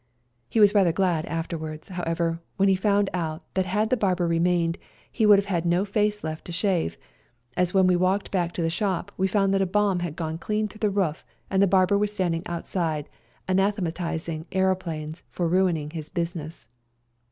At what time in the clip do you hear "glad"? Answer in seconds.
0.91-1.27